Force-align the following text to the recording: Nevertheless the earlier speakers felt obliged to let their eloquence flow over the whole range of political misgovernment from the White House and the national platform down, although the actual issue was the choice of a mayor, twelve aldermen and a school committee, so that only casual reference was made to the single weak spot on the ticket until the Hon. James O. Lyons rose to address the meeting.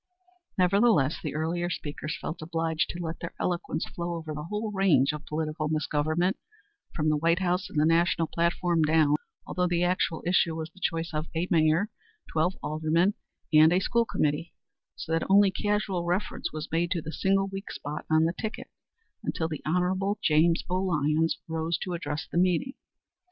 Nevertheless 0.57 1.19
the 1.21 1.35
earlier 1.35 1.69
speakers 1.69 2.17
felt 2.19 2.41
obliged 2.41 2.89
to 2.89 3.03
let 3.03 3.19
their 3.19 3.35
eloquence 3.39 3.85
flow 3.85 4.15
over 4.15 4.33
the 4.33 4.45
whole 4.45 4.71
range 4.71 5.11
of 5.13 5.27
political 5.27 5.67
misgovernment 5.69 6.37
from 6.95 7.07
the 7.09 7.17
White 7.17 7.37
House 7.37 7.69
and 7.69 7.79
the 7.79 7.85
national 7.85 8.25
platform 8.25 8.81
down, 8.81 9.13
although 9.45 9.67
the 9.67 9.83
actual 9.83 10.23
issue 10.25 10.55
was 10.55 10.71
the 10.71 10.81
choice 10.81 11.13
of 11.13 11.27
a 11.35 11.47
mayor, 11.51 11.91
twelve 12.31 12.55
aldermen 12.63 13.13
and 13.53 13.71
a 13.71 13.79
school 13.79 14.05
committee, 14.05 14.55
so 14.95 15.11
that 15.11 15.29
only 15.29 15.51
casual 15.51 16.03
reference 16.03 16.51
was 16.51 16.71
made 16.71 16.89
to 16.89 17.01
the 17.03 17.13
single 17.13 17.47
weak 17.49 17.69
spot 17.69 18.03
on 18.09 18.23
the 18.23 18.33
ticket 18.33 18.71
until 19.23 19.47
the 19.47 19.61
Hon. 19.67 20.15
James 20.23 20.63
O. 20.67 20.77
Lyons 20.81 21.37
rose 21.47 21.77
to 21.77 21.93
address 21.93 22.27
the 22.31 22.39
meeting. 22.39 22.73